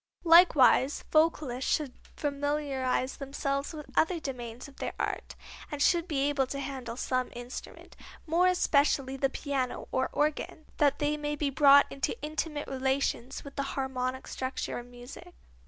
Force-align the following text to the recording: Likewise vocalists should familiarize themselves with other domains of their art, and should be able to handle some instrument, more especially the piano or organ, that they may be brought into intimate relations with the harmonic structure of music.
Likewise 0.23 1.03
vocalists 1.11 1.71
should 1.71 1.93
familiarize 2.17 3.17
themselves 3.17 3.71
with 3.71 3.85
other 3.95 4.19
domains 4.19 4.67
of 4.67 4.77
their 4.77 4.93
art, 4.99 5.35
and 5.71 5.79
should 5.79 6.07
be 6.07 6.27
able 6.27 6.47
to 6.47 6.57
handle 6.59 6.97
some 6.97 7.29
instrument, 7.35 7.95
more 8.25 8.47
especially 8.47 9.15
the 9.15 9.29
piano 9.29 9.87
or 9.91 10.09
organ, 10.11 10.65
that 10.77 10.97
they 10.97 11.17
may 11.17 11.35
be 11.35 11.51
brought 11.51 11.85
into 11.91 12.19
intimate 12.23 12.67
relations 12.67 13.43
with 13.43 13.55
the 13.57 13.61
harmonic 13.77 14.25
structure 14.25 14.79
of 14.79 14.87
music. 14.87 15.35